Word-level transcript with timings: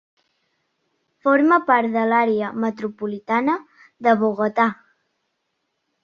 Forma 1.25 1.57
part 1.67 1.91
de 1.97 2.05
l'àrea 2.11 2.47
metropolitana 2.63 3.55
de 4.07 4.15
Bogotà. 4.23 4.65